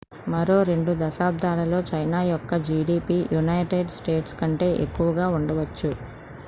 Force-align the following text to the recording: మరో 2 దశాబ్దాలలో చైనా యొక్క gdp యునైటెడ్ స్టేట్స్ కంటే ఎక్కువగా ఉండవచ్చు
మరో 0.27 0.55
2 0.67 0.93
దశాబ్దాలలో 1.01 1.79
చైనా 1.89 2.21
యొక్క 2.25 2.59
gdp 2.67 3.09
యునైటెడ్ 3.35 3.95
స్టేట్స్ 3.99 4.37
కంటే 4.41 4.69
ఎక్కువగా 4.87 5.27
ఉండవచ్చు 5.37 5.91